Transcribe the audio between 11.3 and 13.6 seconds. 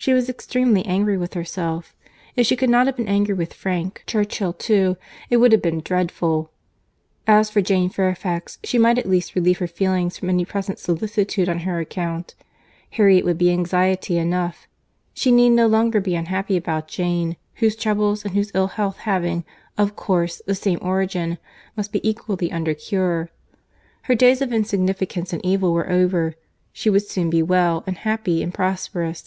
on her account. Harriet would be